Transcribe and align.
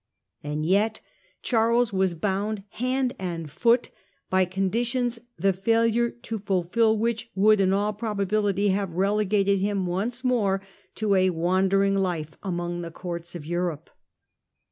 And 0.43 0.65
yet 0.65 0.99
Charles 1.43 1.93
was 1.93 2.15
bound 2.15 2.63
hand 2.69 3.13
and 3.19 3.51
foot 3.51 3.91
by 4.31 4.45
conditions 4.45 5.19
the 5.37 5.53
failure 5.53 6.09
to 6.09 6.39
fulfil 6.39 6.97
which 6.97 7.29
would 7.35 7.59
in 7.59 7.71
all 7.71 7.93
probability 7.93 8.69
have 8.69 8.95
relegated 8.95 9.59
him 9.59 9.85
once 9.85 10.23
more 10.23 10.59
to 10.95 11.13
a 11.13 11.29
wandering 11.29 11.93
life 11.95 12.35
among 12.41 12.81
the 12.81 12.89
courts 12.89 13.35
of 13.35 13.45
Europe. 13.45 13.91